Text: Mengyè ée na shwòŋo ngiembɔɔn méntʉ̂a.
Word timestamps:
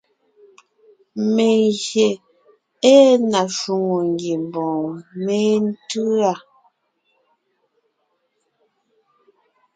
Mengyè 1.35 2.09
ée 2.93 3.13
na 3.31 3.41
shwòŋo 3.57 3.97
ngiembɔɔn 4.11 4.91
méntʉ̂a. 5.25 6.33